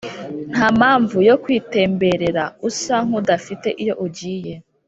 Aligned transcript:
nta 0.51 0.67
mpamvu 0.77 1.17
yo 1.29 1.35
kwitemberera 1.43 2.43
usa 2.69 2.95
nk’udafite 3.07 3.69
iyo 3.83 3.93
ugiye 4.05 4.53